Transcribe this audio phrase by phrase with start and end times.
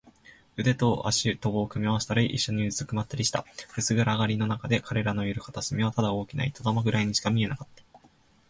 [0.57, 3.45] 腕と脚とを組み合わせたり、いっしょにうずくまったりした。
[3.77, 7.83] 薄暗がりのなかで、彼らのいる片隅はただ大きな糸玉ぐらいにしか見えなかった。